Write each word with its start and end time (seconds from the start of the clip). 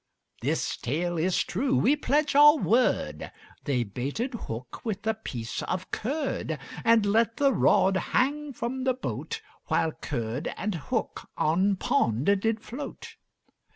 This 0.41 0.77
tale 0.77 1.19
is 1.19 1.43
true 1.43 1.75
we 1.77 1.95
pledge 1.95 2.33
our 2.35 2.57
word, 2.57 3.31
They 3.65 3.83
baited 3.83 4.33
hook 4.33 4.81
with 4.83 5.05
a 5.05 5.13
piece 5.13 5.61
of 5.61 5.91
curd, 5.91 6.57
And 6.83 7.05
let 7.05 7.37
the 7.37 7.53
rod 7.53 7.97
hang 7.97 8.51
from 8.53 8.83
the 8.83 8.95
boat, 8.95 9.43
While 9.65 9.91
curd 9.91 10.51
and 10.57 10.73
hook 10.73 11.29
on 11.37 11.75
pond 11.75 12.25
did 12.41 12.61
float. 12.61 13.13